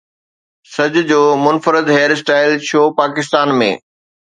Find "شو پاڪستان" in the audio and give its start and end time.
2.73-3.47